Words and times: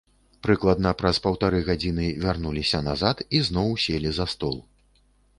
Прыкладна 0.45 0.91
праз 1.01 1.17
паўтары 1.25 1.59
гадзіны 1.67 2.07
вярнуліся 2.23 2.79
назад 2.87 3.17
і 3.41 3.41
зноў 3.49 3.69
селі 3.85 4.09
за 4.21 4.25
стол. 4.33 4.57